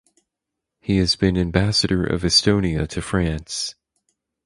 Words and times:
He 0.79 0.97
has 0.97 1.15
been 1.15 1.37
Ambassador 1.37 2.03
of 2.03 2.23
Estonia 2.23 2.87
to 2.87 3.03
France. 3.03 3.75